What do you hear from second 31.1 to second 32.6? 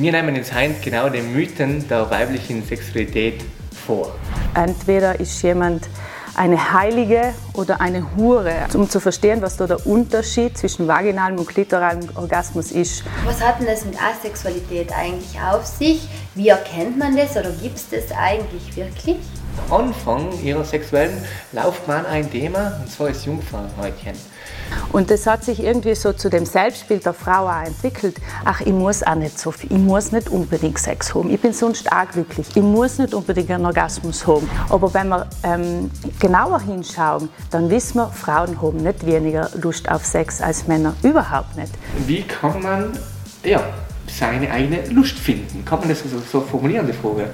haben, ich bin sonst auch glücklich,